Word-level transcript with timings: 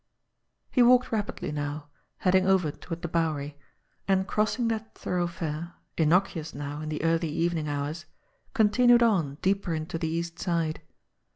He 0.71 0.81
walked 0.81 1.11
rapidly 1.11 1.51
now, 1.51 1.89
heading 2.17 2.47
over 2.47 2.71
toward 2.71 3.03
the 3.03 3.07
Bow 3.07 3.33
ery, 3.35 3.55
and 4.07 4.25
crossing 4.25 4.67
that 4.69 4.95
thoroughfare, 4.95 5.75
innocuous 5.95 6.55
now 6.55 6.81
in 6.81 6.89
the 6.89 7.03
early 7.03 7.29
evening 7.29 7.67
hours, 7.67 8.07
continued 8.55 9.03
on 9.03 9.35
deeper 9.43 9.75
into 9.75 9.99
the 9.99 10.09
East 10.09 10.39
Side. 10.39 10.81